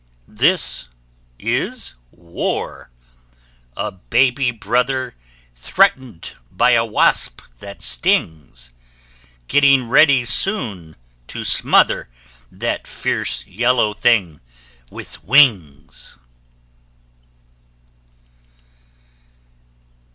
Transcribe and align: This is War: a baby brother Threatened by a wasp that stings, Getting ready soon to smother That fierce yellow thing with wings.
This 0.27 0.87
is 1.37 1.93
War: 2.09 2.89
a 3.77 3.91
baby 3.91 4.49
brother 4.49 5.13
Threatened 5.53 6.33
by 6.51 6.71
a 6.71 6.83
wasp 6.83 7.39
that 7.59 7.83
stings, 7.83 8.71
Getting 9.47 9.87
ready 9.87 10.25
soon 10.25 10.95
to 11.27 11.43
smother 11.43 12.09
That 12.51 12.87
fierce 12.87 13.45
yellow 13.45 13.93
thing 13.93 14.41
with 14.89 15.23
wings. 15.23 16.17